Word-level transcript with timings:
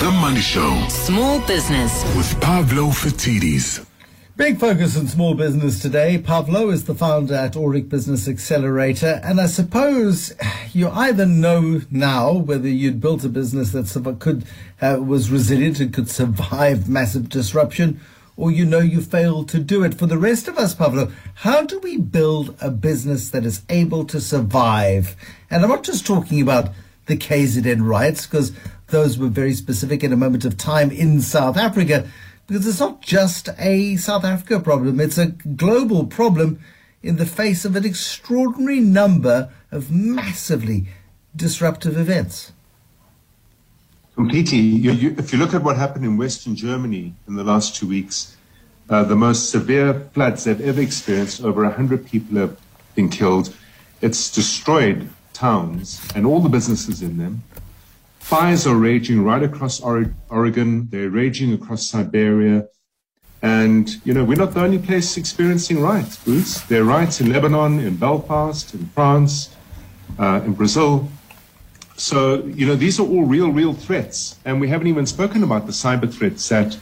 The 0.00 0.10
Money 0.10 0.40
Show 0.40 0.86
Small 0.88 1.38
business. 1.46 2.02
with 2.16 2.40
Pavlo 2.40 2.88
Phitidis. 2.88 3.86
Big 4.36 4.58
focus 4.58 4.98
on 4.98 5.06
small 5.06 5.34
business 5.34 5.80
today. 5.80 6.18
Pavlo 6.18 6.70
is 6.70 6.84
the 6.86 6.96
founder 6.96 7.34
at 7.34 7.52
Aurik 7.52 7.88
Business 7.88 8.26
Accelerator. 8.26 9.20
And 9.22 9.40
I 9.40 9.46
suppose 9.46 10.34
you 10.72 10.88
either 10.88 11.24
know 11.26 11.82
now 11.92 12.32
whether 12.32 12.68
you'd 12.68 13.00
built 13.00 13.22
a 13.22 13.28
business 13.28 13.70
that 13.70 14.16
could, 14.18 14.44
uh, 14.82 14.98
was 15.00 15.30
resilient 15.30 15.78
and 15.78 15.94
could 15.94 16.10
survive 16.10 16.88
massive 16.88 17.28
disruption, 17.28 18.00
or 18.36 18.50
you 18.50 18.64
know 18.64 18.80
you 18.80 19.00
failed 19.00 19.48
to 19.50 19.60
do 19.60 19.84
it. 19.84 19.94
For 19.94 20.06
the 20.06 20.18
rest 20.18 20.48
of 20.48 20.58
us, 20.58 20.74
Pavlo, 20.74 21.12
how 21.34 21.62
do 21.62 21.78
we 21.78 21.98
build 21.98 22.56
a 22.60 22.70
business 22.70 23.30
that 23.30 23.46
is 23.46 23.62
able 23.68 24.04
to 24.06 24.20
survive? 24.20 25.14
And 25.50 25.62
I'm 25.62 25.70
not 25.70 25.84
just 25.84 26.04
talking 26.04 26.42
about 26.42 26.70
the 27.06 27.16
KZN 27.16 27.86
riots, 27.86 28.26
because 28.26 28.52
those 28.88 29.18
were 29.18 29.28
very 29.28 29.54
specific 29.54 30.04
in 30.04 30.12
a 30.12 30.16
moment 30.16 30.44
of 30.44 30.56
time 30.56 30.90
in 30.90 31.20
South 31.20 31.56
Africa 31.56 32.08
because 32.46 32.66
it's 32.66 32.80
not 32.80 33.00
just 33.00 33.48
a 33.58 33.96
South 33.96 34.24
Africa 34.24 34.60
problem, 34.60 35.00
it's 35.00 35.18
a 35.18 35.26
global 35.26 36.06
problem 36.06 36.60
in 37.02 37.16
the 37.16 37.26
face 37.26 37.64
of 37.64 37.76
an 37.76 37.84
extraordinary 37.84 38.80
number 38.80 39.50
of 39.70 39.90
massively 39.90 40.86
disruptive 41.34 41.96
events. 41.96 42.52
Completely. 44.14 44.58
You, 44.58 44.92
you, 44.92 45.14
if 45.18 45.32
you 45.32 45.38
look 45.38 45.54
at 45.54 45.62
what 45.62 45.76
happened 45.76 46.04
in 46.04 46.16
Western 46.16 46.54
Germany 46.54 47.14
in 47.26 47.34
the 47.34 47.44
last 47.44 47.74
two 47.74 47.88
weeks, 47.88 48.36
uh, 48.88 49.02
the 49.02 49.16
most 49.16 49.50
severe 49.50 50.08
floods 50.12 50.44
they've 50.44 50.60
ever 50.60 50.80
experienced, 50.80 51.42
over 51.42 51.64
100 51.64 52.06
people 52.06 52.38
have 52.38 52.58
been 52.94 53.08
killed. 53.08 53.54
It's 54.00 54.30
destroyed 54.30 55.08
towns 55.32 56.00
and 56.14 56.26
all 56.26 56.40
the 56.40 56.48
businesses 56.48 57.02
in 57.02 57.18
them. 57.18 57.42
Fires 58.24 58.66
are 58.66 58.74
raging 58.74 59.22
right 59.22 59.42
across 59.42 59.82
Oregon. 59.82 60.88
They're 60.90 61.10
raging 61.10 61.52
across 61.52 61.86
Siberia. 61.86 62.66
And, 63.42 63.94
you 64.02 64.14
know, 64.14 64.24
we're 64.24 64.38
not 64.38 64.54
the 64.54 64.62
only 64.62 64.78
place 64.78 65.18
experiencing 65.18 65.78
riots, 65.82 66.16
Bruce. 66.24 66.62
There 66.62 66.80
are 66.80 66.84
riots 66.84 67.20
in 67.20 67.30
Lebanon, 67.30 67.80
in 67.80 67.96
Belfast, 67.96 68.72
in 68.72 68.86
France, 68.86 69.54
uh, 70.18 70.40
in 70.42 70.54
Brazil. 70.54 71.06
So, 71.98 72.46
you 72.46 72.64
know, 72.64 72.76
these 72.76 72.98
are 72.98 73.06
all 73.06 73.24
real, 73.24 73.50
real 73.50 73.74
threats. 73.74 74.36
And 74.46 74.58
we 74.58 74.68
haven't 74.68 74.86
even 74.86 75.04
spoken 75.04 75.42
about 75.42 75.66
the 75.66 75.72
cyber 75.72 76.10
threats 76.10 76.48
that 76.48 76.78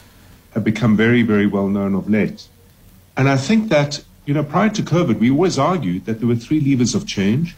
have 0.53 0.63
become 0.63 0.95
very, 0.95 1.23
very 1.23 1.45
well 1.45 1.67
known 1.67 1.93
of 1.93 2.09
late. 2.09 2.47
And 3.17 3.27
I 3.27 3.35
think 3.35 3.67
that, 3.67 4.01
you 4.25 4.33
know, 4.33 4.45
prior 4.45 4.69
to 4.69 4.81
COVID, 4.81 5.19
we 5.19 5.29
always 5.29 5.59
argued 5.59 6.05
that 6.05 6.19
there 6.19 6.27
were 6.29 6.37
three 6.37 6.61
levers 6.61 6.95
of 6.95 7.05
change 7.05 7.57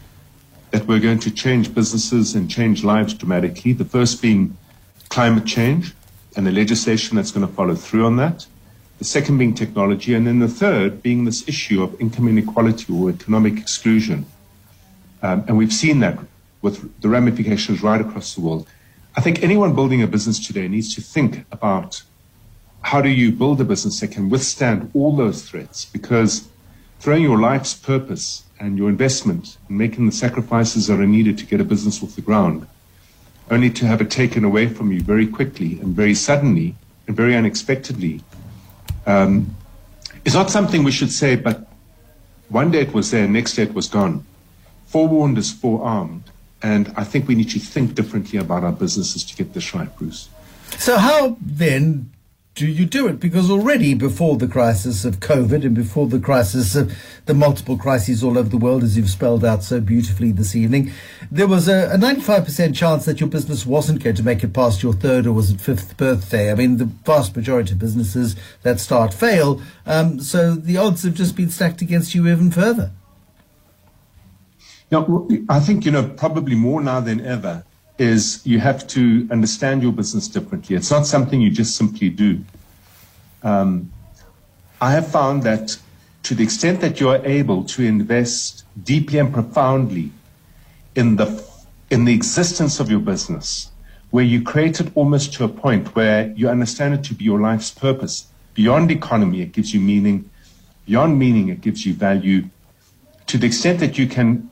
that 0.76 0.86
we're 0.86 1.00
going 1.00 1.18
to 1.18 1.30
change 1.30 1.74
businesses 1.74 2.34
and 2.34 2.50
change 2.50 2.84
lives 2.84 3.14
dramatically. 3.14 3.72
The 3.72 3.86
first 3.86 4.20
being 4.20 4.58
climate 5.08 5.46
change 5.46 5.94
and 6.36 6.46
the 6.46 6.52
legislation 6.52 7.16
that's 7.16 7.30
going 7.30 7.46
to 7.46 7.52
follow 7.54 7.74
through 7.74 8.04
on 8.04 8.16
that. 8.16 8.46
The 8.98 9.06
second 9.06 9.38
being 9.38 9.54
technology. 9.54 10.12
And 10.12 10.26
then 10.26 10.38
the 10.38 10.48
third 10.48 11.02
being 11.02 11.24
this 11.24 11.48
issue 11.48 11.82
of 11.82 11.98
income 11.98 12.28
inequality 12.28 12.92
or 12.92 13.08
economic 13.08 13.56
exclusion. 13.56 14.26
Um, 15.22 15.46
and 15.48 15.56
we've 15.56 15.72
seen 15.72 16.00
that 16.00 16.18
with 16.60 17.00
the 17.00 17.08
ramifications 17.08 17.82
right 17.82 18.02
across 18.02 18.34
the 18.34 18.42
world. 18.42 18.68
I 19.16 19.22
think 19.22 19.42
anyone 19.42 19.74
building 19.74 20.02
a 20.02 20.06
business 20.06 20.46
today 20.46 20.68
needs 20.68 20.94
to 20.96 21.00
think 21.00 21.46
about 21.52 22.02
how 22.82 23.00
do 23.00 23.08
you 23.08 23.32
build 23.32 23.62
a 23.62 23.64
business 23.64 24.00
that 24.00 24.08
can 24.08 24.28
withstand 24.28 24.90
all 24.92 25.16
those 25.16 25.48
threats 25.48 25.86
because 25.86 26.48
throwing 27.00 27.22
your 27.22 27.40
life's 27.40 27.72
purpose 27.72 28.42
and 28.58 28.78
your 28.78 28.88
investment 28.88 29.58
and 29.68 29.78
making 29.78 30.06
the 30.06 30.12
sacrifices 30.12 30.86
that 30.86 30.98
are 30.98 31.06
needed 31.06 31.38
to 31.38 31.46
get 31.46 31.60
a 31.60 31.64
business 31.64 32.02
off 32.02 32.14
the 32.16 32.22
ground, 32.22 32.66
only 33.50 33.70
to 33.70 33.86
have 33.86 34.00
it 34.00 34.10
taken 34.10 34.44
away 34.44 34.68
from 34.68 34.92
you 34.92 35.00
very 35.00 35.26
quickly 35.26 35.78
and 35.80 35.94
very 35.94 36.14
suddenly 36.14 36.74
and 37.06 37.16
very 37.16 37.36
unexpectedly, 37.36 38.20
um, 39.06 39.54
is 40.24 40.34
not 40.34 40.50
something 40.50 40.82
we 40.82 40.90
should 40.90 41.12
say, 41.12 41.36
but 41.36 41.68
one 42.48 42.70
day 42.70 42.80
it 42.80 42.92
was 42.92 43.10
there, 43.10 43.28
next 43.28 43.54
day 43.54 43.62
it 43.62 43.74
was 43.74 43.88
gone. 43.88 44.24
Forewarned 44.86 45.38
is 45.38 45.52
forearmed. 45.52 46.24
And 46.62 46.92
I 46.96 47.04
think 47.04 47.28
we 47.28 47.34
need 47.34 47.50
to 47.50 47.60
think 47.60 47.94
differently 47.94 48.38
about 48.38 48.64
our 48.64 48.72
businesses 48.72 49.22
to 49.24 49.36
get 49.36 49.52
this 49.52 49.74
right, 49.74 49.94
Bruce. 49.98 50.28
So, 50.78 50.96
how 50.96 51.36
then 51.40 52.10
do 52.56 52.66
you 52.66 52.86
do 52.86 53.06
it? 53.06 53.20
Because 53.20 53.50
already 53.50 53.92
before 53.92 54.38
the 54.38 54.48
crisis 54.48 55.04
of 55.04 55.20
COVID 55.20 55.62
and 55.62 55.74
before 55.74 56.06
the 56.06 56.18
crisis 56.18 56.74
of 56.74 56.90
the 57.26 57.34
multiple 57.34 57.76
crises 57.76 58.24
all 58.24 58.38
over 58.38 58.48
the 58.48 58.56
world, 58.56 58.82
as 58.82 58.96
you've 58.96 59.10
spelled 59.10 59.44
out 59.44 59.62
so 59.62 59.78
beautifully 59.78 60.32
this 60.32 60.56
evening, 60.56 60.90
there 61.30 61.46
was 61.46 61.68
a, 61.68 61.90
a 61.92 61.98
95% 61.98 62.74
chance 62.74 63.04
that 63.04 63.20
your 63.20 63.28
business 63.28 63.66
wasn't 63.66 64.02
going 64.02 64.16
to 64.16 64.22
make 64.22 64.42
it 64.42 64.54
past 64.54 64.82
your 64.82 64.94
third 64.94 65.26
or 65.26 65.34
was 65.34 65.50
it 65.50 65.60
fifth 65.60 65.98
birthday. 65.98 66.50
I 66.50 66.54
mean, 66.54 66.78
the 66.78 66.86
vast 66.86 67.36
majority 67.36 67.72
of 67.72 67.78
businesses 67.78 68.36
that 68.62 68.80
start 68.80 69.12
fail. 69.12 69.60
Um, 69.84 70.18
so 70.18 70.54
the 70.54 70.78
odds 70.78 71.02
have 71.02 71.14
just 71.14 71.36
been 71.36 71.50
stacked 71.50 71.82
against 71.82 72.14
you 72.14 72.26
even 72.26 72.50
further. 72.50 72.90
Now, 74.90 75.28
I 75.50 75.60
think, 75.60 75.84
you 75.84 75.90
know, 75.90 76.08
probably 76.08 76.56
more 76.56 76.80
now 76.80 77.00
than 77.00 77.20
ever 77.20 77.65
is 77.98 78.44
you 78.46 78.60
have 78.60 78.86
to 78.88 79.26
understand 79.30 79.82
your 79.82 79.92
business 79.92 80.28
differently. 80.28 80.76
It's 80.76 80.90
not 80.90 81.06
something 81.06 81.40
you 81.40 81.50
just 81.50 81.76
simply 81.76 82.10
do. 82.10 82.44
Um, 83.42 83.90
I 84.80 84.92
have 84.92 85.10
found 85.10 85.42
that 85.44 85.78
to 86.24 86.34
the 86.34 86.42
extent 86.42 86.80
that 86.80 87.00
you 87.00 87.08
are 87.08 87.24
able 87.24 87.64
to 87.64 87.82
invest 87.82 88.64
deeply 88.82 89.18
and 89.18 89.32
profoundly 89.32 90.10
in 90.94 91.16
the 91.16 91.44
in 91.88 92.04
the 92.04 92.12
existence 92.12 92.80
of 92.80 92.90
your 92.90 92.98
business, 92.98 93.70
where 94.10 94.24
you 94.24 94.42
create 94.42 94.80
it 94.80 94.90
almost 94.96 95.32
to 95.34 95.44
a 95.44 95.48
point 95.48 95.94
where 95.94 96.32
you 96.32 96.48
understand 96.48 96.94
it 96.94 97.04
to 97.04 97.14
be 97.14 97.24
your 97.24 97.40
life's 97.40 97.70
purpose. 97.70 98.26
Beyond 98.54 98.90
economy, 98.90 99.40
it 99.42 99.52
gives 99.52 99.72
you 99.72 99.80
meaning. 99.80 100.28
Beyond 100.86 101.18
meaning, 101.18 101.48
it 101.48 101.60
gives 101.60 101.86
you 101.86 101.94
value. 101.94 102.48
To 103.28 103.38
the 103.38 103.46
extent 103.46 103.78
that 103.80 103.96
you 103.96 104.08
can 104.08 104.50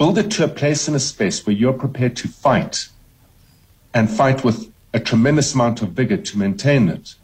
build 0.00 0.16
it 0.16 0.30
to 0.30 0.42
a 0.42 0.48
place 0.48 0.88
and 0.88 0.96
a 0.96 0.98
space 0.98 1.44
where 1.44 1.54
you're 1.54 1.74
prepared 1.74 2.16
to 2.16 2.26
fight 2.26 2.88
and 3.92 4.10
fight 4.10 4.42
with 4.42 4.72
a 4.94 4.98
tremendous 4.98 5.52
amount 5.52 5.82
of 5.82 5.90
vigor 5.90 6.16
to 6.16 6.38
maintain 6.38 6.88
it, 6.88 7.16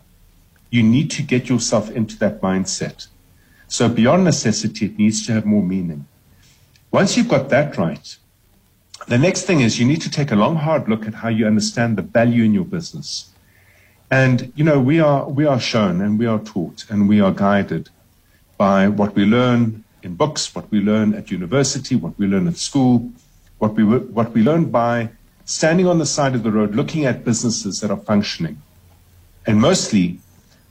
you 0.69 0.83
need 0.83 1.11
to 1.11 1.23
get 1.23 1.49
yourself 1.49 1.91
into 1.91 2.19
that 2.19 2.39
mindset. 2.43 3.07
So 3.67 3.89
beyond 3.89 4.25
necessity, 4.25 4.85
it 4.85 4.99
needs 4.99 5.25
to 5.25 5.33
have 5.33 5.47
more 5.47 5.63
meaning. 5.63 6.07
Once 6.91 7.17
you've 7.17 7.31
got 7.31 7.49
that 7.49 7.79
right, 7.79 8.15
the 9.09 9.17
next 9.17 9.45
thing 9.45 9.61
is 9.61 9.81
you 9.81 9.87
need 9.87 10.03
to 10.03 10.11
take 10.11 10.31
a 10.31 10.37
long, 10.37 10.57
hard 10.57 10.87
look 10.87 11.07
at 11.07 11.15
how 11.15 11.31
you 11.31 11.47
understand 11.47 11.97
the 11.97 12.03
value 12.03 12.45
in 12.45 12.53
your 12.53 12.67
business. 12.67 13.31
And, 14.11 14.53
you 14.55 14.65
know, 14.65 14.79
we 14.79 15.01
are, 15.01 15.27
we 15.27 15.47
are 15.47 15.59
shown 15.59 16.03
and 16.03 16.19
we 16.19 16.27
are 16.27 16.41
taught 16.41 16.85
and 16.91 17.09
we 17.09 17.23
are 17.23 17.33
guided 17.33 17.89
by 18.59 18.87
what 18.89 19.15
we 19.15 19.25
learn 19.25 19.83
in 20.07 20.15
books, 20.15 20.55
what 20.55 20.71
we 20.71 20.81
learn 20.81 21.13
at 21.15 21.31
university, 21.31 21.97
what 21.97 22.19
we 22.19 22.27
learn 22.27 22.47
at 22.47 22.57
school, 22.57 23.11
what 23.59 23.75
we, 23.75 23.85
what 23.85 24.33
we 24.33 24.43
learn 24.43 24.67
by 24.67 25.11
standing 25.45 25.87
on 25.87 25.99
the 25.99 26.07
side 26.07 26.35
of 26.35 26.43
the 26.43 26.51
road, 26.51 26.75
looking 26.75 27.05
at 27.05 27.25
businesses 27.25 27.81
that 27.81 27.91
are 27.91 28.03
functioning. 28.13 28.63
And 29.47 29.61
mostly, 29.61 30.19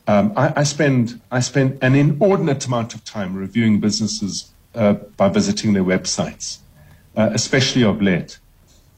um, 0.07 0.34
I, 0.35 0.62
I, 0.62 0.63
spend, 0.63 1.22
I 1.31 1.40
spend 1.41 1.78
an 1.81 1.95
inordinate 1.95 2.66
amount 2.66 2.94
of 2.95 3.03
time 3.03 3.35
reviewing 3.35 3.79
businesses 3.79 4.51
uh, 4.74 4.94
by 4.94 5.29
visiting 5.29 5.74
their 5.74 5.84
websites, 5.84 6.59
uh, 7.16 7.29
especially 7.34 7.84
of 7.84 8.01
late. 8.01 8.40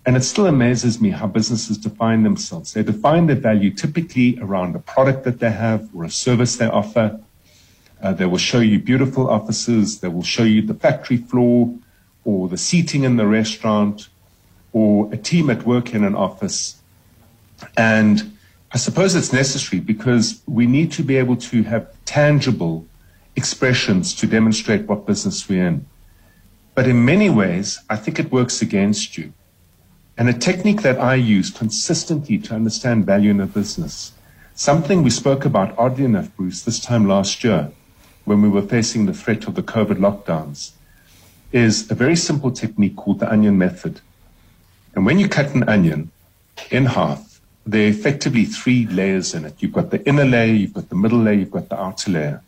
And 0.06 0.16
it 0.16 0.24
still 0.24 0.48
amazes 0.48 1.02
me 1.02 1.10
how 1.10 1.28
businesses 1.28 1.78
define 1.78 2.24
themselves. 2.24 2.74
They 2.74 2.84
define 2.84 3.28
their 3.28 3.36
value 3.36 3.72
typically 3.72 4.38
around 4.42 4.76
a 4.76 4.80
product 4.80 5.26
that 5.26 5.40
they 5.40 5.52
have 5.52 5.90
or 5.94 6.06
a 6.06 6.10
service 6.10 6.56
they 6.56 6.68
offer. 6.68 7.20
Uh, 8.02 8.14
they 8.14 8.26
will 8.26 8.38
show 8.38 8.60
you 8.60 8.80
beautiful 8.80 9.30
offices. 9.30 10.00
They 10.00 10.08
will 10.08 10.24
show 10.24 10.44
you 10.44 10.62
the 10.62 10.74
factory 10.74 11.18
floor 11.18 11.74
or 12.26 12.48
the 12.48 12.58
seating 12.58 13.04
in 13.04 13.18
the 13.18 13.26
restaurant 13.26 14.10
or 14.74 15.10
a 15.12 15.18
team 15.18 15.50
at 15.50 15.66
work 15.66 15.94
in 15.94 16.04
an 16.04 16.16
office. 16.16 16.82
And 17.76 18.38
I 18.72 18.78
suppose 18.78 19.16
it's 19.16 19.34
necessary 19.34 19.80
because 19.80 20.42
we 20.46 20.68
need 20.68 20.92
to 20.94 21.04
be 21.04 21.16
able 21.18 21.38
to 21.38 21.64
have 21.64 21.88
tangible 22.06 22.86
expressions 23.36 24.14
to 24.16 24.28
demonstrate 24.28 24.88
what 24.88 25.08
business 25.08 25.48
we're 25.48 25.68
in. 25.68 25.86
But 26.76 26.88
in 26.88 27.06
many 27.06 27.30
ways, 27.30 27.80
I 27.90 27.96
think 27.96 28.20
it 28.20 28.32
works 28.32 28.62
against 28.62 29.18
you. 29.18 29.34
And 30.18 30.30
a 30.30 30.34
technique 30.34 30.82
that 30.82 31.00
I 31.00 31.16
use 31.16 31.50
consistently 31.50 32.38
to 32.40 32.56
understand 32.56 33.06
value 33.06 33.32
in 33.32 33.40
a 33.40 33.46
business, 33.48 34.14
something 34.54 35.02
we 35.02 35.10
spoke 35.10 35.46
about 35.46 35.78
oddly 35.78 36.06
enough, 36.06 36.36
Bruce, 36.36 36.62
this 36.62 36.80
time 36.80 37.08
last 37.08 37.44
year 37.44 37.72
when 38.28 38.42
we 38.42 38.50
were 38.50 38.62
facing 38.62 39.06
the 39.06 39.14
threat 39.14 39.48
of 39.48 39.56
the 39.56 39.64
COVID 39.64 40.00
lockdowns, 40.00 40.72
is 41.54 41.90
a 41.90 41.96
very 41.96 42.18
simple 42.18 42.52
technique 42.52 42.98
called 42.98 43.20
the 43.20 43.32
onion 43.32 43.58
method. 43.58 44.02
And 44.94 45.06
when 45.06 45.18
you 45.18 45.30
cut 45.30 45.56
an 45.56 45.64
onion 45.64 46.12
in 46.70 46.88
half, 46.88 47.40
there 47.66 47.86
are 47.86 47.90
effectively 47.90 48.44
three 48.44 48.86
layers 48.88 49.34
in 49.34 49.46
it. 49.46 49.56
You've 49.60 49.72
got 49.72 49.92
the 49.92 50.06
inner 50.06 50.26
layer, 50.26 50.54
you've 50.54 50.74
got 50.74 50.90
the 50.90 50.96
middle 50.96 51.20
layer, 51.20 51.36
you've 51.36 51.52
got 51.52 51.70
the 51.70 51.80
outer 51.80 52.12
layer. 52.12 52.42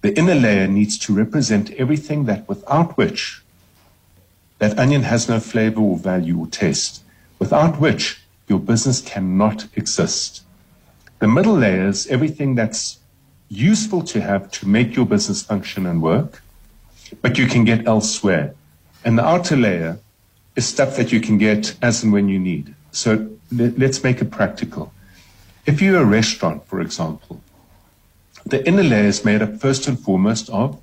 The 0.00 0.16
inner 0.18 0.34
layer 0.34 0.66
needs 0.66 0.98
to 1.00 1.14
represent 1.14 1.70
everything 1.72 2.24
that 2.24 2.48
without 2.48 2.96
which 2.96 3.42
that 4.58 4.76
onion 4.76 5.02
has 5.02 5.28
no 5.28 5.38
flavor 5.38 5.80
or 5.80 5.98
value 5.98 6.36
or 6.36 6.48
taste, 6.48 7.04
without 7.38 7.78
which 7.78 8.24
your 8.48 8.58
business 8.58 9.00
cannot 9.00 9.66
exist. 9.76 10.42
The 11.20 11.28
middle 11.28 11.54
layer 11.54 11.86
is 11.86 12.08
everything 12.08 12.56
that's 12.56 12.99
useful 13.50 14.02
to 14.04 14.20
have 14.20 14.50
to 14.52 14.66
make 14.66 14.94
your 14.96 15.04
business 15.04 15.42
function 15.42 15.84
and 15.84 16.00
work, 16.00 16.42
but 17.20 17.36
you 17.36 17.46
can 17.46 17.64
get 17.64 17.86
elsewhere. 17.86 18.54
And 19.04 19.18
the 19.18 19.24
outer 19.24 19.56
layer 19.56 19.98
is 20.56 20.66
stuff 20.66 20.96
that 20.96 21.12
you 21.12 21.20
can 21.20 21.36
get 21.36 21.76
as 21.82 22.02
and 22.02 22.12
when 22.12 22.28
you 22.28 22.38
need. 22.38 22.74
So 22.92 23.28
let's 23.52 24.02
make 24.02 24.20
it 24.20 24.30
practical. 24.30 24.92
If 25.66 25.82
you're 25.82 26.00
a 26.00 26.04
restaurant, 26.04 26.66
for 26.66 26.80
example, 26.80 27.42
the 28.46 28.66
inner 28.66 28.82
layer 28.82 29.06
is 29.06 29.24
made 29.24 29.42
up 29.42 29.60
first 29.60 29.86
and 29.86 29.98
foremost 29.98 30.48
of 30.50 30.80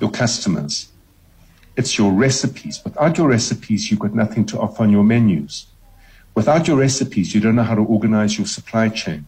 your 0.00 0.10
customers. 0.10 0.88
It's 1.76 1.98
your 1.98 2.12
recipes. 2.12 2.80
Without 2.84 3.18
your 3.18 3.28
recipes, 3.28 3.90
you've 3.90 4.00
got 4.00 4.14
nothing 4.14 4.46
to 4.46 4.60
offer 4.60 4.82
on 4.82 4.90
your 4.90 5.02
menus. 5.02 5.66
Without 6.34 6.68
your 6.68 6.76
recipes, 6.76 7.34
you 7.34 7.40
don't 7.40 7.56
know 7.56 7.62
how 7.62 7.74
to 7.74 7.82
organize 7.82 8.38
your 8.38 8.46
supply 8.46 8.88
chain. 8.90 9.26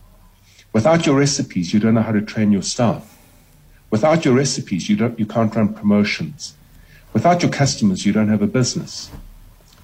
Without 0.76 1.06
your 1.06 1.16
recipes, 1.16 1.72
you 1.72 1.80
don't 1.80 1.94
know 1.94 2.02
how 2.02 2.12
to 2.12 2.20
train 2.20 2.52
your 2.52 2.60
staff. 2.60 3.16
Without 3.90 4.26
your 4.26 4.34
recipes, 4.34 4.90
you, 4.90 4.96
don't, 4.96 5.18
you 5.18 5.24
can't 5.24 5.54
run 5.56 5.72
promotions. 5.72 6.52
Without 7.14 7.42
your 7.42 7.50
customers, 7.50 8.04
you 8.04 8.12
don't 8.12 8.28
have 8.28 8.42
a 8.42 8.46
business. 8.46 9.10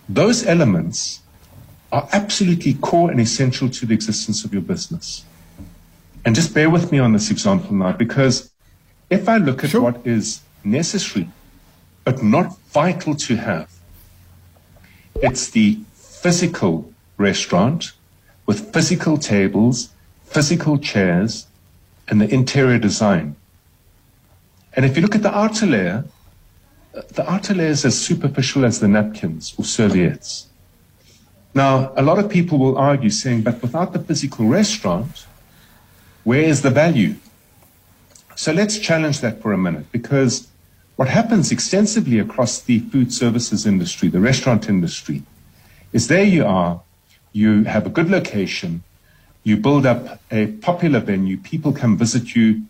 Those 0.06 0.44
elements 0.44 1.22
are 1.92 2.06
absolutely 2.12 2.74
core 2.74 3.10
and 3.10 3.18
essential 3.18 3.70
to 3.70 3.86
the 3.86 3.94
existence 3.94 4.44
of 4.44 4.52
your 4.52 4.60
business. 4.60 5.24
And 6.26 6.34
just 6.34 6.52
bear 6.52 6.68
with 6.68 6.92
me 6.92 6.98
on 6.98 7.14
this 7.14 7.30
example 7.30 7.72
now, 7.72 7.92
because 7.92 8.52
if 9.08 9.30
I 9.30 9.38
look 9.38 9.64
at 9.64 9.70
sure. 9.70 9.80
what 9.80 10.06
is 10.06 10.42
necessary 10.62 11.30
but 12.04 12.22
not 12.22 12.58
vital 12.68 13.14
to 13.14 13.36
have, 13.36 13.70
it's 15.14 15.48
the 15.48 15.78
physical 15.94 16.92
restaurant 17.16 17.92
with 18.44 18.74
physical 18.74 19.16
tables, 19.16 19.88
physical 20.32 20.78
chairs, 20.78 21.46
and 22.08 22.20
the 22.20 22.32
interior 22.32 22.78
design. 22.78 23.36
And 24.74 24.84
if 24.84 24.96
you 24.96 25.02
look 25.02 25.14
at 25.14 25.22
the 25.22 25.36
outer 25.36 25.66
layer, 25.66 26.04
the 26.92 27.30
outer 27.30 27.54
layer 27.54 27.68
is 27.68 27.84
as 27.84 27.98
superficial 27.98 28.64
as 28.64 28.80
the 28.80 28.88
napkins 28.88 29.54
or 29.58 29.64
serviettes. 29.64 30.46
Now, 31.54 31.92
a 31.96 32.02
lot 32.02 32.18
of 32.18 32.30
people 32.30 32.58
will 32.58 32.78
argue 32.78 33.10
saying, 33.10 33.42
but 33.42 33.60
without 33.60 33.92
the 33.92 33.98
physical 33.98 34.46
restaurant, 34.46 35.26
where 36.24 36.42
is 36.42 36.62
the 36.62 36.70
value? 36.70 37.16
So 38.34 38.52
let's 38.52 38.78
challenge 38.78 39.20
that 39.20 39.42
for 39.42 39.52
a 39.52 39.58
minute 39.58 39.92
because 39.92 40.48
what 40.96 41.08
happens 41.08 41.52
extensively 41.52 42.18
across 42.18 42.60
the 42.60 42.78
food 42.78 43.12
services 43.12 43.66
industry, 43.66 44.08
the 44.08 44.20
restaurant 44.20 44.68
industry, 44.68 45.22
is 45.92 46.08
there 46.08 46.24
you 46.24 46.46
are, 46.46 46.80
you 47.32 47.64
have 47.64 47.86
a 47.86 47.90
good 47.90 48.10
location, 48.10 48.82
you 49.44 49.56
build 49.56 49.86
up 49.86 50.20
a 50.30 50.46
popular 50.46 51.00
venue, 51.00 51.36
people 51.36 51.72
come 51.72 51.96
visit 51.96 52.34
you 52.34 52.62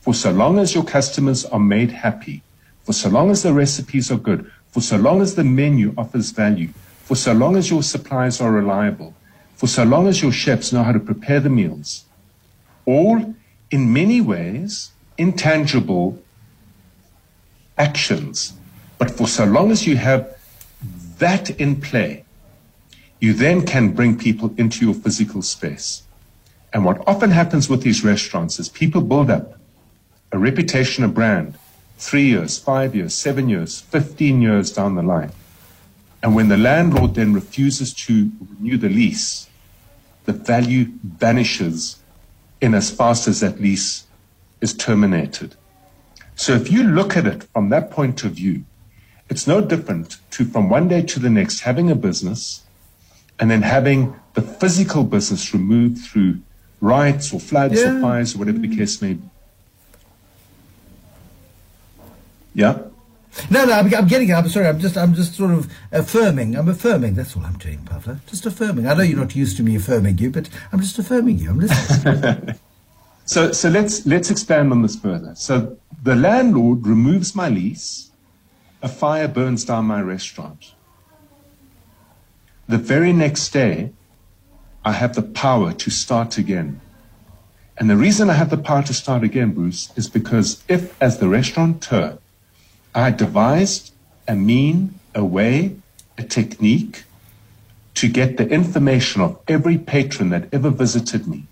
for 0.00 0.14
so 0.14 0.30
long 0.30 0.58
as 0.58 0.74
your 0.74 0.84
customers 0.84 1.44
are 1.44 1.60
made 1.60 1.90
happy, 1.90 2.42
for 2.84 2.92
so 2.92 3.08
long 3.08 3.30
as 3.30 3.42
the 3.42 3.52
recipes 3.52 4.10
are 4.10 4.18
good, 4.18 4.50
for 4.68 4.80
so 4.80 4.96
long 4.96 5.20
as 5.20 5.34
the 5.34 5.44
menu 5.44 5.94
offers 5.96 6.30
value, 6.30 6.68
for 7.02 7.14
so 7.14 7.32
long 7.32 7.56
as 7.56 7.70
your 7.70 7.82
supplies 7.82 8.40
are 8.40 8.52
reliable, 8.52 9.14
for 9.54 9.66
so 9.66 9.84
long 9.84 10.06
as 10.06 10.22
your 10.22 10.32
chefs 10.32 10.72
know 10.72 10.82
how 10.82 10.92
to 10.92 11.00
prepare 11.00 11.40
the 11.40 11.48
meals, 11.48 12.04
all 12.84 13.34
in 13.70 13.92
many 13.92 14.20
ways 14.20 14.92
intangible 15.18 16.22
actions. 17.78 18.52
But 18.98 19.10
for 19.10 19.26
so 19.26 19.44
long 19.44 19.70
as 19.70 19.86
you 19.86 19.96
have 19.96 20.36
that 21.18 21.50
in 21.50 21.80
play, 21.80 22.24
you 23.20 23.32
then 23.32 23.64
can 23.64 23.92
bring 23.92 24.18
people 24.18 24.54
into 24.56 24.84
your 24.84 24.94
physical 24.94 25.42
space. 25.42 26.02
And 26.72 26.84
what 26.84 27.06
often 27.06 27.30
happens 27.30 27.68
with 27.68 27.82
these 27.82 28.04
restaurants 28.04 28.58
is 28.58 28.68
people 28.68 29.00
build 29.00 29.30
up 29.30 29.58
a 30.32 30.38
reputation, 30.38 31.04
a 31.04 31.08
brand, 31.08 31.58
three 31.98 32.26
years, 32.26 32.58
five 32.58 32.94
years, 32.94 33.14
seven 33.14 33.48
years, 33.48 33.80
15 33.80 34.42
years 34.42 34.72
down 34.72 34.94
the 34.94 35.02
line. 35.02 35.32
And 36.22 36.34
when 36.34 36.48
the 36.48 36.56
landlord 36.56 37.14
then 37.14 37.32
refuses 37.32 37.94
to 37.94 38.30
renew 38.58 38.76
the 38.76 38.88
lease, 38.88 39.48
the 40.24 40.32
value 40.32 40.86
vanishes 41.02 42.00
in 42.60 42.74
as 42.74 42.90
fast 42.90 43.28
as 43.28 43.40
that 43.40 43.60
lease 43.60 44.06
is 44.60 44.74
terminated. 44.74 45.54
So 46.34 46.52
if 46.54 46.70
you 46.70 46.82
look 46.82 47.16
at 47.16 47.26
it 47.26 47.44
from 47.44 47.68
that 47.70 47.90
point 47.90 48.24
of 48.24 48.32
view, 48.32 48.64
it's 49.28 49.46
no 49.46 49.60
different 49.60 50.18
to 50.32 50.44
from 50.44 50.68
one 50.68 50.88
day 50.88 51.02
to 51.02 51.18
the 51.20 51.30
next 51.30 51.60
having 51.60 51.90
a 51.90 51.94
business 51.94 52.62
and 53.38 53.50
then 53.50 53.62
having 53.62 54.14
the 54.34 54.42
physical 54.42 55.04
business 55.04 55.52
removed 55.52 55.98
through 55.98 56.40
riots 56.80 57.32
or 57.32 57.40
floods 57.40 57.80
yeah. 57.80 57.96
or 57.96 58.00
fires 58.00 58.34
or 58.34 58.38
whatever 58.38 58.58
the 58.58 58.68
mm. 58.68 58.76
case 58.76 59.00
may 59.00 59.14
be. 59.14 59.22
Yeah? 62.54 62.78
No, 63.50 63.66
no, 63.66 63.72
I'm, 63.72 63.94
I'm 63.94 64.06
getting 64.06 64.30
it. 64.30 64.32
I'm 64.32 64.48
sorry. 64.48 64.66
I'm 64.66 64.80
just, 64.80 64.96
I'm 64.96 65.14
just 65.14 65.34
sort 65.34 65.50
of 65.50 65.70
affirming. 65.92 66.56
I'm 66.56 66.68
affirming. 66.68 67.14
That's 67.14 67.36
all 67.36 67.44
I'm 67.44 67.58
doing, 67.58 67.84
Pavlo. 67.84 68.18
Just 68.26 68.46
affirming. 68.46 68.86
I 68.86 68.94
know 68.94 69.02
you're 69.02 69.18
not 69.18 69.36
used 69.36 69.56
to 69.58 69.62
me 69.62 69.76
affirming 69.76 70.18
you, 70.18 70.30
but 70.30 70.48
I'm 70.72 70.80
just 70.80 70.98
affirming 70.98 71.38
you. 71.38 71.50
I'm 71.50 71.60
listening. 71.60 72.54
so, 73.26 73.52
so 73.52 73.68
let's 73.68 74.06
let's 74.06 74.30
expand 74.30 74.72
on 74.72 74.82
this 74.82 74.96
further. 74.96 75.34
So 75.34 75.76
the 76.02 76.16
landlord 76.16 76.86
removes 76.86 77.34
my 77.34 77.48
lease. 77.48 78.10
A 78.82 78.88
fire 78.88 79.28
burns 79.28 79.64
down 79.64 79.86
my 79.86 80.00
restaurant. 80.00 80.72
The 82.68 82.78
very 82.78 83.12
next 83.12 83.50
day, 83.50 83.92
I 84.86 84.92
have 84.92 85.16
the 85.16 85.22
power 85.22 85.72
to 85.72 85.90
start 85.90 86.38
again. 86.38 86.80
And 87.76 87.90
the 87.90 87.96
reason 87.96 88.30
I 88.30 88.34
have 88.34 88.50
the 88.50 88.56
power 88.56 88.84
to 88.84 88.94
start 88.94 89.24
again, 89.24 89.50
Bruce, 89.50 89.92
is 89.96 90.08
because 90.08 90.62
if, 90.68 90.94
as 91.02 91.18
the 91.18 91.28
restaurateur, 91.28 92.18
I 92.94 93.10
devised 93.10 93.92
a 94.28 94.36
mean, 94.36 95.00
a 95.12 95.24
way, 95.24 95.74
a 96.16 96.22
technique 96.22 97.02
to 97.94 98.08
get 98.08 98.36
the 98.36 98.48
information 98.48 99.22
of 99.22 99.40
every 99.48 99.76
patron 99.76 100.30
that 100.30 100.48
ever 100.52 100.70
visited 100.70 101.26
me, 101.26 101.48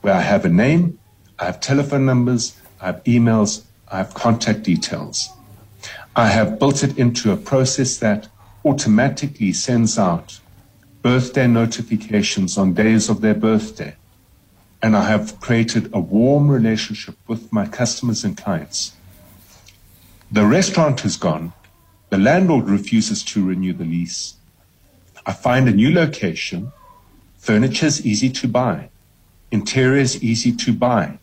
where 0.00 0.14
I 0.14 0.22
have 0.22 0.46
a 0.46 0.48
name, 0.48 0.98
I 1.38 1.44
have 1.44 1.60
telephone 1.60 2.06
numbers, 2.06 2.58
I 2.80 2.86
have 2.86 3.04
emails, 3.04 3.62
I 3.88 3.98
have 3.98 4.14
contact 4.14 4.62
details. 4.62 5.28
I 6.16 6.28
have 6.28 6.58
built 6.58 6.82
it 6.82 6.96
into 6.96 7.30
a 7.30 7.36
process 7.36 7.98
that 7.98 8.28
automatically 8.64 9.52
sends 9.52 9.98
out 9.98 10.40
birthday 11.02 11.46
notifications 11.46 12.56
on 12.56 12.74
days 12.74 13.08
of 13.08 13.20
their 13.20 13.34
birthday. 13.34 13.96
And 14.80 14.96
I 14.96 15.08
have 15.08 15.40
created 15.40 15.90
a 15.92 16.00
warm 16.00 16.48
relationship 16.50 17.16
with 17.26 17.52
my 17.52 17.66
customers 17.66 18.24
and 18.24 18.36
clients 18.36 18.96
the 20.32 20.46
restaurant 20.46 21.04
is 21.04 21.18
gone. 21.18 21.52
The 22.08 22.16
landlord 22.16 22.66
refuses 22.66 23.22
to 23.24 23.44
renew 23.44 23.74
the 23.74 23.84
lease. 23.84 24.36
I 25.26 25.34
find 25.34 25.68
a 25.68 25.72
new 25.72 25.92
location. 25.92 26.72
Furniture 27.36 27.84
is 27.84 28.06
easy 28.06 28.30
to 28.30 28.48
buy. 28.48 28.88
Interior 29.50 30.00
is 30.00 30.24
easy 30.24 30.50
to 30.56 30.72
buy. 30.72 31.18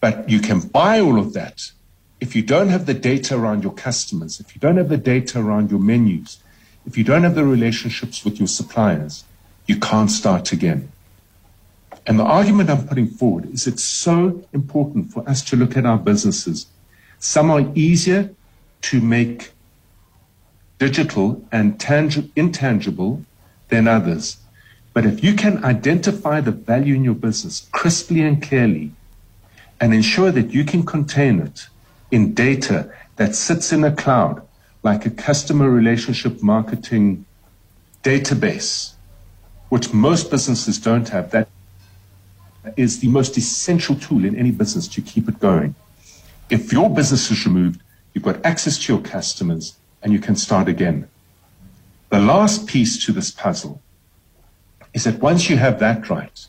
But 0.00 0.28
you 0.28 0.40
can 0.40 0.60
buy 0.60 1.00
all 1.00 1.18
of 1.18 1.32
that 1.32 1.72
if 2.20 2.36
you 2.36 2.42
don't 2.42 2.68
have 2.68 2.84
the 2.84 2.94
data 2.94 3.34
around 3.34 3.62
your 3.62 3.72
customers, 3.72 4.38
if 4.38 4.54
you 4.54 4.60
don't 4.60 4.76
have 4.76 4.90
the 4.90 4.98
data 4.98 5.40
around 5.40 5.70
your 5.70 5.80
menus, 5.80 6.42
if 6.86 6.96
you 6.96 7.04
don't 7.04 7.22
have 7.22 7.34
the 7.34 7.44
relationships 7.44 8.24
with 8.24 8.38
your 8.38 8.48
suppliers, 8.48 9.24
you 9.66 9.78
can't 9.78 10.10
start 10.10 10.52
again. 10.52 10.90
And 12.06 12.18
the 12.18 12.24
argument 12.24 12.70
I'm 12.70 12.88
putting 12.88 13.08
forward 13.08 13.52
is 13.52 13.66
it's 13.66 13.84
so 13.84 14.44
important 14.52 15.12
for 15.12 15.28
us 15.28 15.42
to 15.44 15.56
look 15.56 15.76
at 15.76 15.86
our 15.86 15.98
businesses 15.98 16.66
some 17.20 17.50
are 17.50 17.70
easier 17.74 18.30
to 18.80 19.00
make 19.00 19.52
digital 20.78 21.44
and 21.52 21.78
tangi- 21.78 22.30
intangible 22.34 23.22
than 23.68 23.86
others. 23.86 24.38
But 24.94 25.04
if 25.04 25.22
you 25.22 25.34
can 25.34 25.62
identify 25.62 26.40
the 26.40 26.50
value 26.50 26.94
in 26.94 27.04
your 27.04 27.14
business 27.14 27.68
crisply 27.72 28.22
and 28.22 28.42
clearly 28.42 28.92
and 29.80 29.92
ensure 29.92 30.32
that 30.32 30.50
you 30.50 30.64
can 30.64 30.84
contain 30.84 31.40
it 31.40 31.68
in 32.10 32.32
data 32.32 32.90
that 33.16 33.34
sits 33.34 33.70
in 33.70 33.84
a 33.84 33.92
cloud, 33.92 34.42
like 34.82 35.06
a 35.06 35.10
customer 35.10 35.70
relationship 35.70 36.42
marketing 36.42 37.24
database, 38.02 38.94
which 39.68 39.92
most 39.92 40.30
businesses 40.30 40.78
don't 40.78 41.08
have, 41.10 41.30
that 41.30 41.48
is 42.76 43.00
the 43.00 43.08
most 43.08 43.36
essential 43.36 43.94
tool 43.94 44.24
in 44.24 44.36
any 44.36 44.50
business 44.50 44.88
to 44.88 45.02
keep 45.02 45.28
it 45.28 45.38
going. 45.38 45.74
If 46.48 46.72
your 46.72 46.90
business 46.90 47.30
is 47.30 47.46
removed, 47.46 47.80
you've 48.12 48.24
got 48.24 48.44
access 48.44 48.78
to 48.78 48.94
your 48.94 49.02
customers 49.02 49.76
and 50.02 50.12
you 50.12 50.18
can 50.18 50.36
start 50.36 50.68
again. 50.68 51.08
The 52.08 52.18
last 52.18 52.66
piece 52.66 53.04
to 53.04 53.12
this 53.12 53.30
puzzle 53.30 53.80
is 54.92 55.04
that 55.04 55.20
once 55.20 55.48
you 55.48 55.56
have 55.58 55.78
that 55.78 56.10
right, 56.10 56.46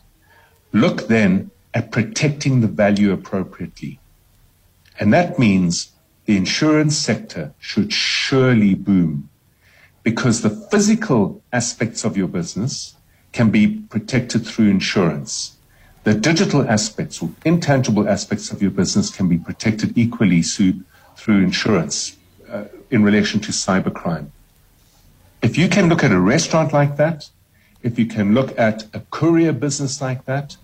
look 0.72 1.08
then 1.08 1.52
at 1.74 1.92
protecting 1.92 2.62
the 2.62 2.68
value 2.68 3.12
appropriately. 3.12 4.00
And 5.00 5.14
that 5.14 5.38
means 5.38 5.92
the 6.32 6.38
insurance 6.38 6.98
sector 6.98 7.54
should 7.60 7.92
surely 7.92 8.74
boom 8.74 9.28
because 10.02 10.42
the 10.42 10.50
physical 10.72 11.44
aspects 11.52 12.06
of 12.06 12.16
your 12.16 12.30
business 12.30 12.96
can 13.34 13.50
be 13.50 13.68
protected 13.90 14.48
through 14.48 14.70
insurance. 14.70 15.58
The 16.06 16.14
digital 16.14 16.62
aspects 16.70 17.22
or 17.22 17.32
intangible 17.44 18.08
aspects 18.08 18.50
of 18.50 18.62
your 18.62 18.72
business 18.72 19.10
can 19.14 19.28
be 19.28 19.38
protected 19.38 19.98
equally 19.98 20.42
through, 20.42 20.86
insurance 21.28 22.16
uh, 22.50 22.64
in 22.90 23.04
relation 23.04 23.42
to 23.42 23.52
cybercrime. 23.52 24.30
If 25.42 25.58
you 25.58 25.68
can 25.68 25.90
look 25.90 26.02
at 26.02 26.14
a 26.14 26.20
restaurant 26.22 26.72
like 26.72 26.96
that, 26.96 27.30
if 27.84 28.00
you 28.00 28.06
can 28.06 28.34
look 28.34 28.58
at 28.58 28.86
a 28.94 29.02
courier 29.12 29.52
business 29.52 30.00
like 30.00 30.24
that, 30.32 30.56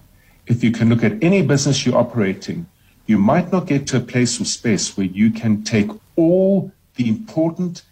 if 0.46 0.64
you 0.64 0.72
can 0.72 0.88
look 0.88 1.04
at 1.04 1.22
any 1.22 1.42
business 1.42 1.86
you're 1.86 1.98
operating, 1.98 2.68
you 3.08 3.18
might 3.18 3.52
not 3.52 3.66
get 3.66 3.88
to 3.88 3.98
a 3.98 4.02
place 4.02 4.40
or 4.40 4.46
space 4.46 4.96
where 4.96 5.08
you 5.08 5.32
can 5.32 5.64
take 5.64 5.90
all 6.18 6.72
the 6.96 7.08
important 7.08 7.84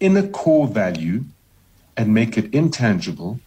inner 0.00 0.26
core 0.26 0.66
value 0.66 1.24
and 1.96 2.12
make 2.12 2.36
it 2.36 2.52
intangible, 2.52 3.38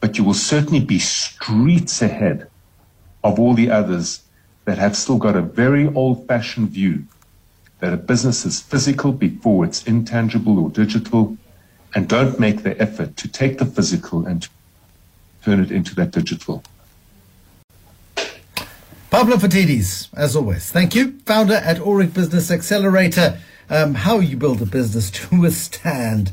but 0.00 0.16
you 0.16 0.24
will 0.24 0.34
certainly 0.34 0.80
be 0.80 0.98
streets 0.98 2.00
ahead 2.00 2.48
of 3.22 3.38
all 3.38 3.54
the 3.54 3.70
others 3.70 4.22
that 4.64 4.78
have 4.78 4.96
still 4.96 5.18
got 5.18 5.36
a 5.36 5.42
very 5.42 5.86
old 5.88 6.26
fashioned 6.26 6.70
view 6.70 7.04
that 7.80 7.92
a 7.92 7.96
business 7.96 8.46
is 8.46 8.60
physical 8.60 9.12
before 9.12 9.64
it's 9.64 9.84
intangible 9.84 10.58
or 10.58 10.70
digital 10.70 11.36
and 11.94 12.08
don't 12.08 12.40
make 12.40 12.62
the 12.62 12.80
effort 12.80 13.16
to 13.16 13.28
take 13.28 13.58
the 13.58 13.66
physical 13.66 14.26
and 14.26 14.48
turn 15.44 15.60
it 15.60 15.70
into 15.70 15.94
that 15.94 16.10
digital. 16.10 16.62
Pavlo 19.16 19.36
Phitidis, 19.36 20.10
as 20.12 20.36
always, 20.36 20.70
thank 20.70 20.94
you. 20.94 21.18
Founder 21.24 21.54
at 21.54 21.78
Aurik 21.78 22.12
Business 22.12 22.50
Accelerator. 22.50 23.40
Um, 23.70 23.94
how 23.94 24.18
you 24.18 24.36
build 24.36 24.60
a 24.60 24.66
business 24.66 25.10
to 25.30 25.40
withstand 25.40 26.32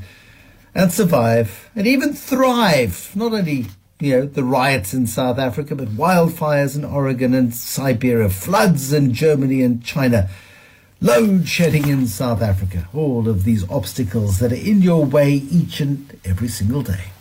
and 0.76 0.92
survive 0.92 1.70
and 1.78 1.88
even 1.88 2.12
thrive. 2.12 3.12
Not 3.16 3.32
only, 3.32 3.68
you 4.02 4.18
know, 4.18 4.26
the 4.26 4.44
riots 4.44 4.94
in 4.94 5.08
South 5.08 5.40
Africa, 5.40 5.76
but 5.76 5.96
wildfires 5.96 6.76
in 6.76 6.84
Oregon 6.84 7.34
and 7.34 7.56
Siberia, 7.56 8.28
floods 8.28 8.92
in 8.92 9.14
Germany 9.14 9.62
and 9.62 9.82
China, 9.82 10.30
load 11.00 11.48
shedding 11.48 11.88
in 11.88 12.06
South 12.06 12.42
Africa. 12.42 12.90
All 12.94 13.30
of 13.30 13.46
these 13.46 13.64
obstacles 13.70 14.40
that 14.40 14.52
are 14.52 14.56
in 14.56 14.82
your 14.82 15.06
way 15.06 15.32
each 15.32 15.80
and 15.80 16.20
every 16.26 16.50
single 16.50 16.82
day. 16.82 17.13